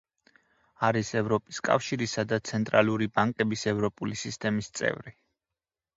არის 0.87 1.11
ევროპის 1.21 1.59
კავშირისა 1.67 2.25
და 2.31 2.41
ცენტრალური 2.51 3.11
ბანკების 3.19 3.67
ევროპული 3.73 4.19
სისტემის 4.23 4.73
წევრი. 4.81 5.19